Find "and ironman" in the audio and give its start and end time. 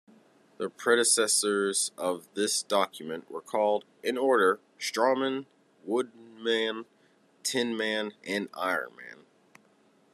8.23-9.25